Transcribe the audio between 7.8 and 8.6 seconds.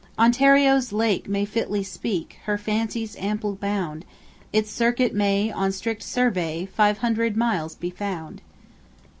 found.